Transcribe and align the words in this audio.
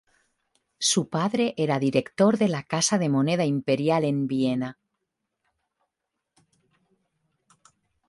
Su 0.79 1.09
padre 1.09 1.53
era 1.57 1.77
director 1.77 2.39
de 2.39 2.47
la 2.47 2.63
casa 2.63 2.97
de 2.97 3.07
moneda 3.07 3.45
imperial 3.45 4.03
en 4.03 4.25
Viena. 4.25 4.79